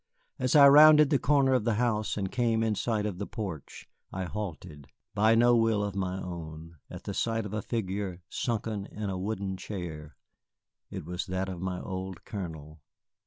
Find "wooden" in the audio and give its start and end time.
9.19-9.57